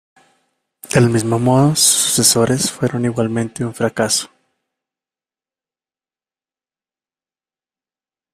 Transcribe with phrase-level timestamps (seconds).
[0.93, 4.31] Del mismo modo, sus sucesores fueron igualmente un fracaso.